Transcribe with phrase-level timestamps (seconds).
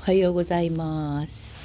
[0.00, 1.58] おはようございます、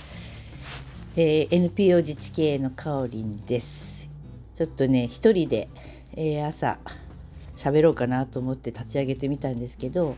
[1.16, 4.10] えー、NPO 自治系のかおりんです
[4.54, 5.70] ちょっとね一人で、
[6.18, 6.78] えー、朝
[7.56, 10.18] 喋ろうかなと思って立ち上げてみたんですけど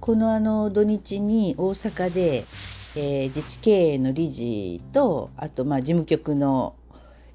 [0.00, 6.74] このあの土日に大阪で、えー、自治経営の理事とあとまあ事務局の、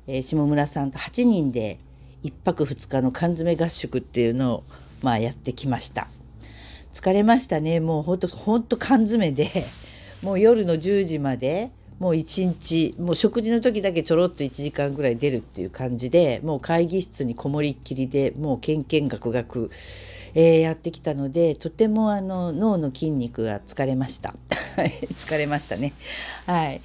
[0.08, 1.77] えー、下村さんと8人で
[2.23, 4.63] 1泊2日の缶詰合宿っていうのを
[5.04, 6.08] まあやってきました。
[6.95, 7.81] 疲れましたね。
[7.81, 9.52] もうほんとほんと缶詰で。
[10.23, 11.70] もう夜の10時まで。
[11.99, 12.95] もう一日。
[12.98, 16.40] もう食事の時だけちょろっと1時間ぐらい出るっていう感じで。
[16.41, 18.31] もう会議室にこもりっきりで。
[18.31, 19.71] もうけんけんがくがく、
[20.35, 21.55] えー、やってきたので。
[21.55, 24.34] とてもあの脳の筋肉が疲れました。
[25.20, 25.91] 疲れましたね。
[26.46, 26.80] はい。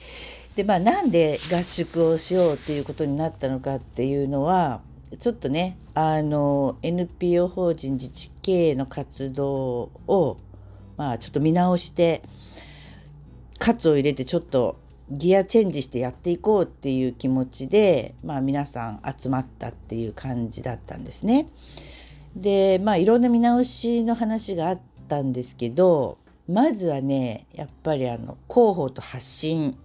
[0.56, 4.80] でまあなんで合宿をしようっていうことになったのかっていうのは
[5.19, 10.39] ちょっとねあの NPO 法人自治経営の活動を
[10.97, 12.22] まあちょっと見直して
[13.58, 14.78] 喝を入れてちょっと
[15.11, 21.48] ギアチェンジしてやっていこうっていう気持ちで、まあ、皆さん集まったっていう感じだったんですね。
[22.36, 29.77] でまあいろんな見直しの話があったんですけどまずはねやっぱりあの広報と発信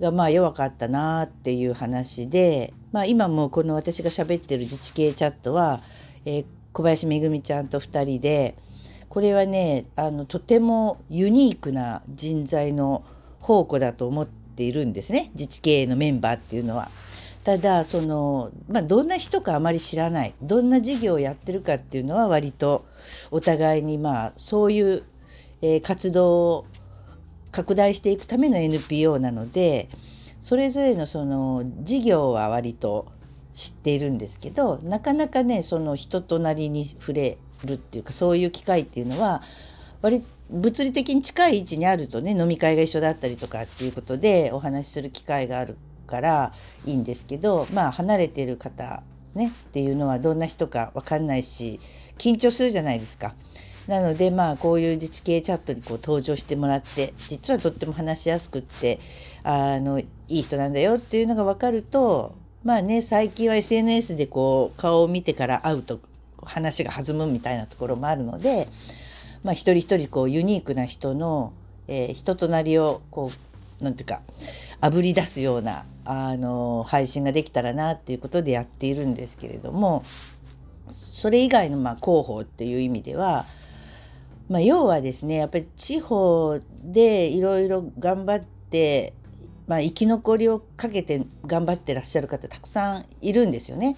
[0.00, 5.82] がまあ弱かったなっていう話で、まあ、今もこの私が喋ってる自治系チャットは、
[6.24, 8.54] えー、小林めぐみちゃんと2人で
[9.08, 13.04] これはねあのとてもユニークな人材の
[13.40, 16.88] 宝庫だと思っているんですね自治系のメンバーっていうのは。
[17.44, 22.84] ただその、まあ、どんな人かあまり知らないどんな事業をやってるかっていうのは割と
[23.30, 25.02] お互いにまあそういう、
[25.82, 26.66] 活動を
[27.58, 29.88] 拡大していくための NPO なので
[30.40, 33.10] それぞれのその事業は割と
[33.52, 39.42] 知っているんですけどなかなかねその人となりに触れるっていうかそういう機会っていうのは
[40.02, 46.52] 割物理的に近い位置にあるとね飲み会が一緒だったりとかっていうことでお話しする機会があるから
[46.86, 49.02] いいんですけどまあ離れてる方
[49.34, 51.80] ねっていうのはどんな人か分かんないし
[52.18, 53.34] 緊張するじゃないですか。
[53.88, 59.00] なのでまあこういう自治系チャットにこう登場してもらって実はとっても話しやすくって
[59.42, 66.00] あのいい人なんだよっていうのが分かるとまあね最近は SNS でこう顔を見てから会うと
[66.44, 68.68] 話が弾むみたいなところもあるので、
[69.42, 71.54] まあ、一人一人こうユニークな人の、
[71.88, 73.30] えー、人となりをこ
[73.80, 74.20] うなんていうか
[74.80, 80.04] あぶり出すようなあの配信ができたらなっていうことでやっているんですけれども
[80.88, 83.46] それ以外のまあ広報っていう意味では
[84.48, 89.12] まあ、要はですねやっぱり地方でいろいろ頑張って、
[89.66, 93.96] まあ、生き残りをかけて頑張ってらっしゃる方たくさんいるんですよね。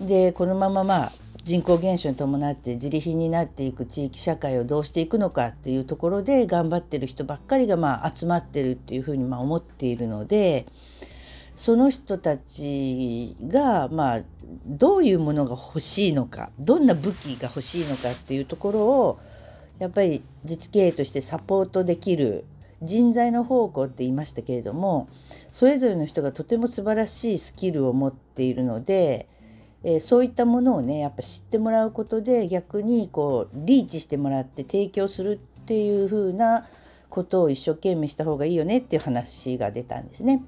[0.00, 10.66] でこのまままあ人口減少に伴って自利品になっていく地域社会をどうしていくのかっていうところで頑張ってる人ばっかりがまあ集まってるっていうふうにまあ思っているので
[11.54, 14.22] その人たちがまあ
[14.66, 19.20] どういうものが欲しいのかどんな武器が欲しいのかっていうところを
[19.78, 22.44] やっぱり自治経営としてサポートできる
[22.82, 25.08] 人材の方向って言いましたけれども
[25.50, 29.28] それぞれの人がとても素晴らしいスキルを持っているので、
[29.82, 36.66] えー、そういったものをねやっぱ知ってもらうことで逆にこうリーチしてもらって提供するっていう風な
[37.08, 40.44] ことを一生懸命した方がいいよねっていう話が出たんですね。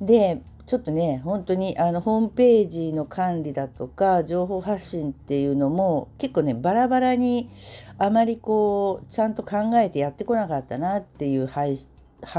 [0.00, 7.50] でちょっとね本当にあのホームページの管理だとか情報発信っていうのも結構ねバラバラに
[7.98, 11.76] あまりこうちゃんと考えてやってこなかったなっていう反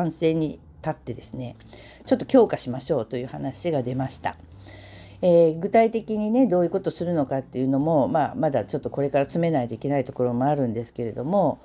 [0.10, 1.58] 省に立ってですね
[2.08, 4.36] ちょっと強化しましょうという話が出ました。
[5.22, 11.62] えー、具体的にねどういうことするのかっていうのも、まあ、まだちょっとこれから詰めないといけないところもあるんですけれども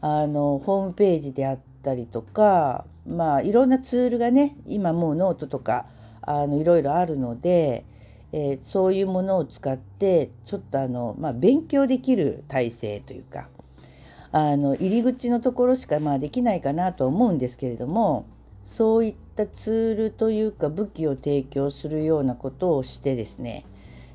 [0.00, 5.86] あのホームページであったりとかまあいろんなツールがね今もうノートとか
[6.28, 7.84] あのいろいろあるので、
[8.32, 13.48] えー、そういうものを使ってちょっとあの、まあ、勉強できる体制というか
[14.30, 18.26] あの入り口のところしかまあできないかなと思うんですけれども
[18.62, 23.64] そういったツールというか武器を提供するようなことをしてですね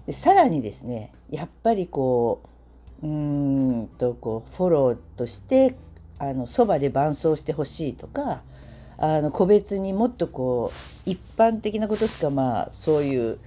[0.06, 2.44] でさらにですねやっぱりこ
[3.02, 5.76] ううんとこうフォローとして
[6.20, 8.44] あのそばで伴走してほしいとか
[9.04, 13.38] あの個別にもっとこう一般的なことしかまあそういう、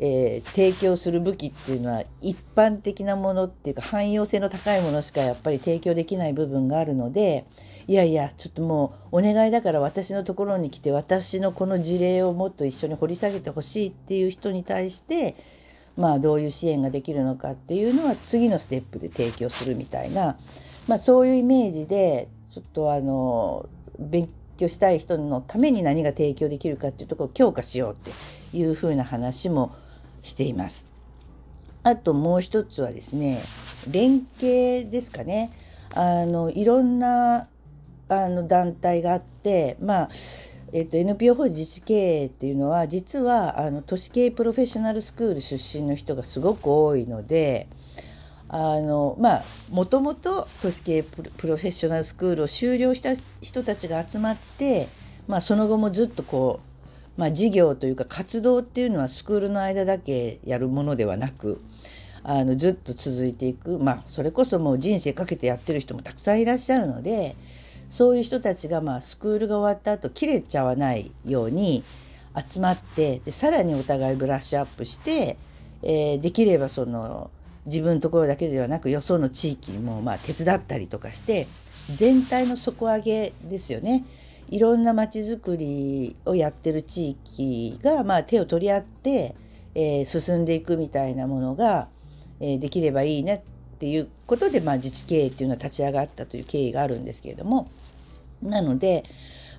[0.00, 7.46] えー、提供する武器っていうのは一般的なものっていうか汎用性の高いものしかやっぱり提供できない部分があるので
[7.86, 15.36] いやいやちょっともうお願いだから私のところに来て私のこの事例をもっと一緒に掘り下げてほしいっていう人に対して
[15.96, 20.36] まあどういう支援ができるのかっていうのは次のステップで提供するみたいな、
[20.88, 23.68] まあ、そういうイメージでちょっとあの
[24.00, 28.10] 勉強強したい人のために何が提供できるかっていうところを強化しようって
[28.56, 29.74] いうふうな話も
[30.22, 30.90] しています。
[31.82, 33.40] あともう一つはですね
[33.88, 35.52] 連携ですかね
[35.94, 37.48] あのいろんな
[38.08, 40.08] あの団体があってまあ
[40.72, 47.68] えっと、NPO 法自治経営っていうのは実はあの都市系プロフェッショナルスクール出身の人がすごく多いので
[48.48, 53.10] あのまあもともと都市系プロフェッショナルスクールを修了した
[53.40, 54.88] 人たちが集まって、
[55.26, 56.60] まあ、その後もずっとこ
[57.16, 61.60] う、まあ、事業というか活動っていうのはスクールの間だけやるものではなく
[62.22, 67.36] あのずっと続いていく、まあ、それこそもう人生かけてやってる人もたくさんいらっしゃるので
[67.88, 71.84] そういう人たちがまあスクールが終わった後切れちゃわないように
[72.36, 75.36] 集まってでさらにお互いブラッシュアップして、
[75.82, 77.30] えー、できればその
[77.66, 81.46] 自分のところだけではなくよその地域もまあ手伝ったりとかして
[81.92, 84.04] 全体の底上げですよね。
[84.48, 89.34] いろんなまちづくりをやってる地域がまあ手を取り合って、
[89.74, 91.88] えー、進んでいくみたいなものが、
[92.38, 93.44] えー、できればいいね
[93.76, 97.68] っていうことで、まあ、自治経営っていうのは立ち上がったという経緯があるんですけれども
[98.42, 99.04] なので、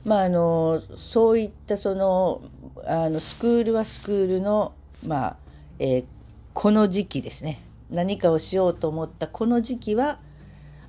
[0.05, 2.41] まあ、あのそういったその
[2.85, 4.73] あのスクールはスクールの、
[5.05, 5.37] まあ
[5.79, 6.05] えー、
[6.53, 10.19] この時期ですね何かをしようと思ったこの時期は、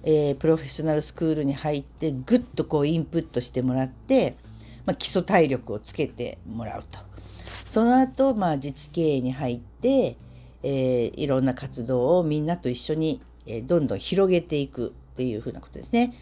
[0.04, 4.36] えー、プロフェッショナルスクールに入ってぐっとこうインプットしてもらって、
[4.86, 6.98] まあ、基礎体力をつけてもらうと。
[7.66, 10.16] その後、まあ自治経営に入って、
[10.62, 16.14] えー、いろんな活動をみんなと一緒に、えー、どんどん広げていくっていうふうなことですね。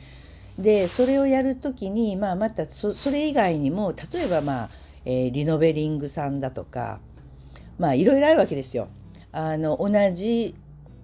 [0.58, 4.70] でそれをやる時に、まあ、またそれ以外にも例えば、まあ
[5.05, 6.99] えー、リノベリングさんだとか
[7.78, 8.88] まあいろいろあるわけですよ。
[9.32, 10.55] あの同じ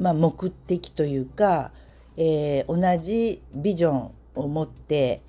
[0.03, 1.71] まあ、目的というか、
[2.17, 5.23] えー、同じビジョンを持って、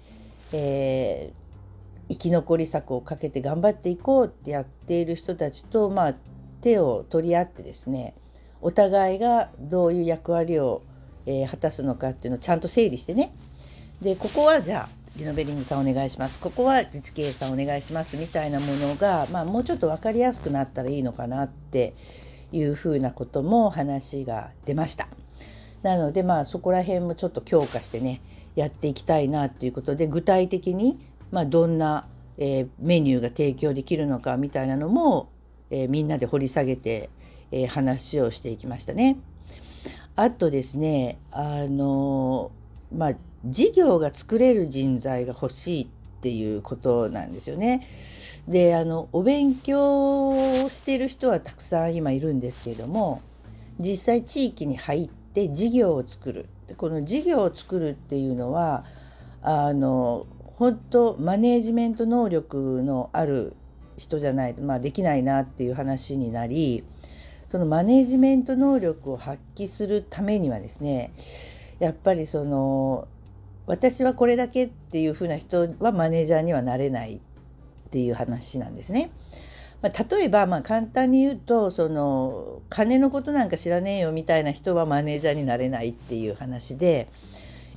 [0.52, 6.16] えー、生き残り策をかけて頑張っていこうってやっている人たちと、まあ、
[6.62, 8.16] 手を取り合ってですね
[8.62, 10.82] お互いがどういう役割を、
[11.28, 13.32] えー、果たすのかっていうのをちゃんと整理してね。
[14.02, 16.40] でここはじゃあリノベリングさんお願いします。
[16.40, 21.94] ここは自治経営さんお願いしますみたいなものが、まあ、もうちょっと分かりやすくなったらいいのかなって
[22.54, 25.08] いうふうなことも話が出ました。
[25.82, 28.22] なのでまあそこら辺もちょっと強化してね
[28.56, 30.98] やっていきたいなということで具体的に
[31.32, 32.08] まあどんな、
[32.38, 35.30] えー、メニューが提供できるのかみたいなのも、
[35.70, 37.10] えー、みんなで掘り下げて、
[37.52, 39.18] えー、話をしていきましたね。
[40.16, 42.52] あとですねあの
[42.96, 43.14] まあ
[43.46, 45.88] 事業が作れる人材が欲しいっ
[46.24, 47.86] ていうことなんですよね。
[48.48, 50.30] であのお勉強
[50.64, 53.22] をしてる人はたくさん今いるんですけれども
[53.80, 56.48] 実際地域に入って事業を作る
[56.78, 58.86] この事業を作るっていうのは
[59.42, 60.26] あの
[60.58, 63.56] 本当マネージメント能力のある
[63.98, 66.84] 人じゃないと、まあ、できないなっていう話になり
[67.50, 71.12] そのマネージメント能力を発揮するためにはですね
[71.80, 73.08] やっぱりその
[73.66, 77.20] 私はこれだけっていうふうな人はマネージャーにはなれないっ
[77.92, 79.12] ていう話なんですね。
[79.82, 87.10] まあ、例えばまあ簡単に言うとその金のことなんか知らねえよみたいな人はマネージャーになれないっていう話で、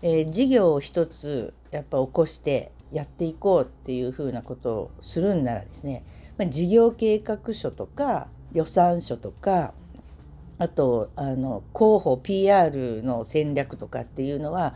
[0.02, 6.04] えー、事業を一つやっぱ起こしてやっていこうっていうふうなことをするんならですね、
[6.38, 9.75] まあ、事業計画書とか予算書とか
[10.58, 14.75] あとあの広報 PR の戦略とかっていうのは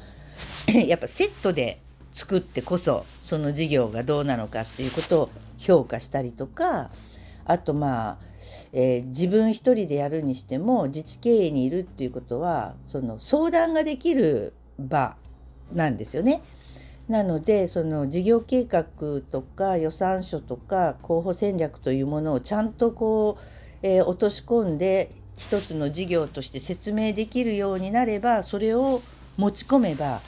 [0.87, 1.81] やっぱセットで
[2.13, 6.91] 作ってこそその事業がどうなのかっていうことを評価したりとか
[7.45, 8.19] あとまあ、
[8.73, 15.17] えー、自分一人でやるにしても自治経営にいるっていうことはその相談ができる場
[15.73, 16.43] なんですよね。
[17.09, 18.85] なのでその事業計画
[19.31, 23.45] とか予算書とか候補戦略というものをちゃんとこう、
[23.83, 29.03] えー、落とし込んで一つの事業として説明できるようになればそれを
[29.37, 30.21] 持ち込めば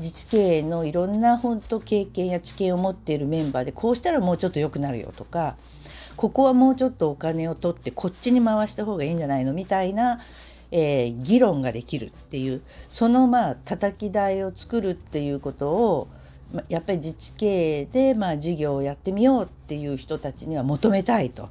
[0.00, 5.56] 自治経営のいろんな本当経験や知見を持っているメンバーでこうしたらもうちょっと良くなるよとか
[6.16, 9.52] ここはもうちょっとお金を取ってこっちに回した方がいいんじゃないの？
[9.52, 10.20] みたいな、
[10.70, 16.08] えー、議論ができるっていうそのまあ叩き台を作るっていうことを
[16.68, 21.48] やっぱり自治経営でまあ事業をやってみようっていう人たちには求めたいと。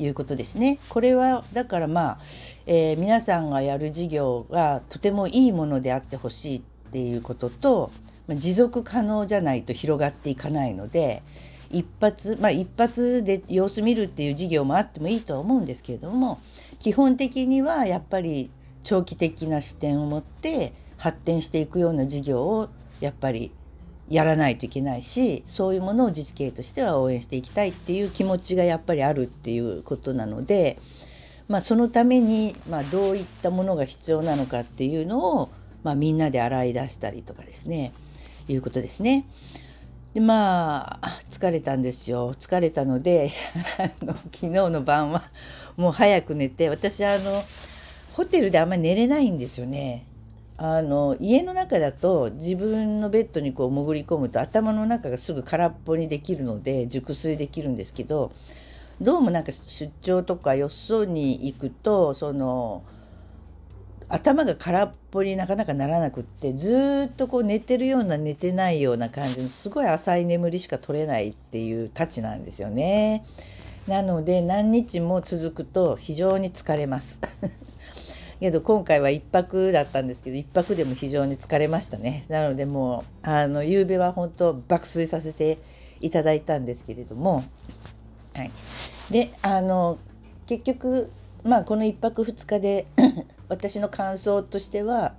[0.00, 0.78] いうことですね。
[0.90, 2.18] これはだからまあ、
[2.66, 7.90] えー、皆さんがやる事業がとてもいいものであってほしいっっていうことと
[8.26, 11.22] ま持続可能じゃないと広がっていかないので
[11.70, 16.40] 一発まあ一発で様子見るっていう事業もあってもいいとは思うんですけれども
[16.78, 18.50] 基本的にはやっぱり
[18.84, 23.52] 長期的な視点を持って発展していくような事業をやっぱり
[24.08, 30.78] やらないといけないしそういうものを自治系としては応援していきたいっていう気持ちがやっぱりあるっていうことなので、
[31.48, 35.50] まあ、そのために、まあ、どういったものが必要なのかっていうのを、
[35.82, 37.92] まあ、みんなで洗い出したりとかですね。
[38.52, 39.26] いうことですね。
[40.14, 42.34] でまあ疲れたんですよ。
[42.34, 43.30] 疲れたので
[44.32, 45.22] 昨日の晩は
[45.76, 47.42] もう早く寝て私あの
[48.14, 50.06] ホテルであんまり寝れないんですよね。
[50.56, 58.32] あの家の中だと自分のベッドにこう潜り込むと頭の中がすぐ空っぽにできるので熟睡できるんですけど
[59.00, 62.82] どうもなんか出張とかよそに行くとその
[64.10, 73.24] 頭が空っぽになかなかならなくってずっとこう寝てるような寝てないような感じのすごい浅い眠りしか取れないっていうたちなんですよね。
[73.86, 77.20] なので何日も続くと非常に疲れます。
[78.40, 85.58] けど今回は1泊だったんですけど1泊でも非常に疲れましたねなのでもうあの夕べは本当爆睡させて
[86.00, 87.42] いただいたんですけれども、
[88.36, 88.50] はい、
[89.10, 89.98] であの
[90.46, 91.10] 結局
[91.42, 92.86] まあこの1泊2日で
[93.48, 95.14] 私の感想としては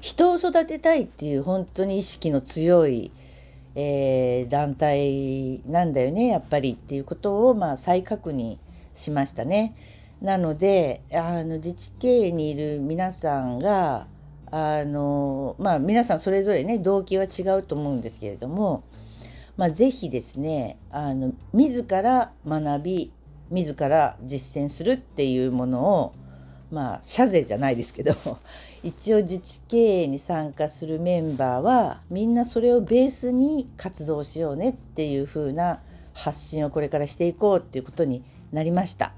[0.00, 3.12] 人を育てたいっていう本当に意識の強い、
[3.74, 8.58] えー、団体なんだよねやっぱりっていうことをまあ再確認
[8.94, 9.74] しましたね。
[10.20, 14.06] なのであの自治経営にいる皆さんが
[14.50, 18.84] あのまあ皆さんそれぞれね動機は違うと思うんですけれども、
[19.56, 23.12] まあ、是非ですねあの自ら学び
[23.50, 26.12] 自ら実践するっていうものを
[26.70, 28.14] まあ社税じゃないですけど
[28.82, 35.82] 一応自治経営に参加するメンバーはみんなそれをベースに活動しようねっていう風な
[36.14, 38.22] 発信をこれからしていこうっていうことに
[38.52, 39.12] なりました。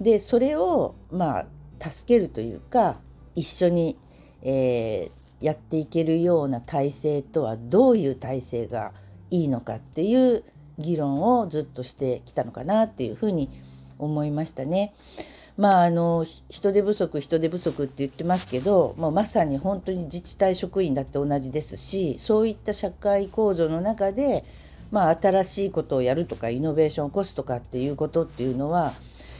[0.00, 3.00] でそれをまあ助けるというか
[3.34, 3.96] 一緒に、
[4.42, 8.92] えー、やっていけるような体制とはどういう体制が
[9.30, 10.44] いいのかっていう
[10.78, 13.50] 議論をずっとしてきたのかなっていうふうに
[13.98, 14.94] 思いましたね。
[15.58, 24.44] まあ、あの人手不足人手不足って言ってますけどもうまさに本当に自治体職員だって同じですしそういった社会構造の中で、
[24.92, 28.92] まあ、新しいことをやるとかイノベーションを起こすとかっていうことっていうのは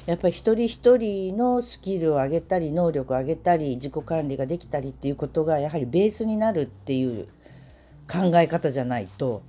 [0.07, 7.29] やっぱり一人一人のスキルを上げたり能力を上げたり自己管理ができたりっていうことがやはりベースになるっていう
[8.11, 9.43] 考え方じゃないと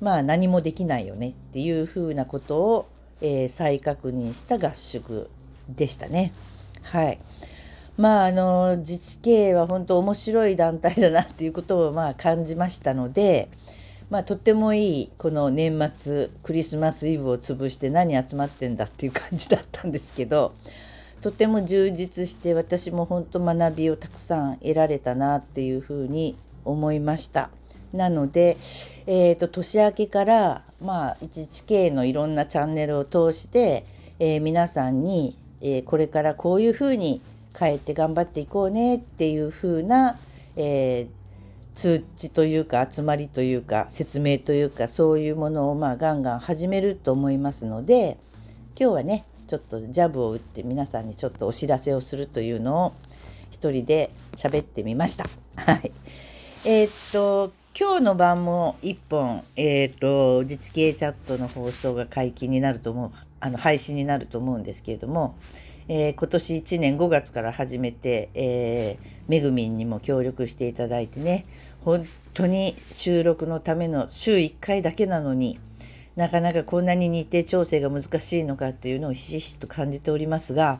[0.00, 2.88] まあ何もできないよねっていうふうなことを、
[3.20, 5.28] えー、再確認した合宿
[5.68, 6.32] でしたね。
[6.82, 7.18] はい
[7.96, 13.48] まああの自治経営は本当面白い団体だなっていうことをまあ感じましたので、
[14.10, 20.54] まあ、とってもいいこの年末クリスマスイブを潰して何集まってんだっていう感じだったんですけど
[21.22, 27.50] とても充実して私も本当学びをたくさん得られたなっていうふうに思いました。
[27.94, 28.56] なので、
[29.06, 33.86] えーと、年明けからまあ 1HK のいろんなチャンネルを通して、
[34.18, 37.22] えー、皆さんに、えー、これからこういうふうに
[37.58, 40.18] 変えて頑張っていこうねっていうふうな、
[40.56, 41.08] えー、
[41.74, 48.18] 通知というか集まりというか説明というかそういうものをまあガンガン始めると思いますので
[48.78, 52.92] 今日はねちょっとジャブを打って皆さんにちょっとお知らせをするというのを
[53.50, 55.26] 一人で喋ってみました。
[55.56, 55.92] はい、
[56.66, 63.10] えー、っと今日の晩も1本、えー、っと自治系チャットの放送が解禁になると思う
[63.44, 65.36] あの配信になると思うんですけれども
[65.86, 71.44] えー、今年1年5月から始めて、えー、めぐみんにも協力していただいてね
[71.84, 75.58] 本当に収録のための週1回だけなのに
[76.16, 80.78] なかなかこんなに日程調整が難しいのかっていうのをひしひしと感じておりますが、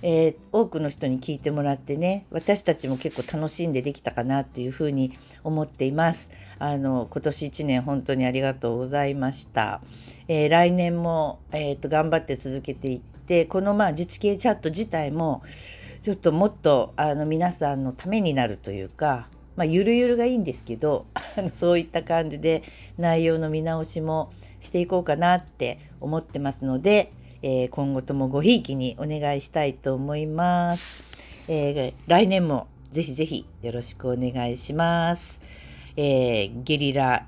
[0.00, 6.30] えー、多くの人に聞いてもらってね私たちも結構楽しんでできたかなっていうふうに思っています。
[6.58, 9.80] あの今年1年本当にありがとうございました。
[10.28, 15.42] えー、来年も、えーと頑張って続けていってこのまあ自治系チャット自体も
[16.02, 21.06] ちょっともっとあの皆さんのためになるというか、まあ、ゆるゆるがいいんですけど
[21.52, 22.62] そういった感じで
[22.96, 27.12] 内容の見直しもしていこうかなって思ってますので、
[27.42, 31.04] えー、今後ともごひいきにお願いしたいと思います。
[31.48, 35.37] えー、来年もぜひぜひよろしくお願いします。
[35.98, 37.26] えー、ゲリラ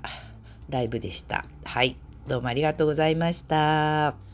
[0.69, 1.45] ライブでした。
[1.65, 4.30] はい、どうもありがとうございました。